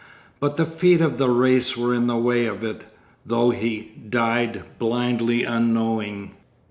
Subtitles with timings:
[0.39, 2.87] But the feet of the race were in the way of it,
[3.23, 6.31] though he died blindly unknowing.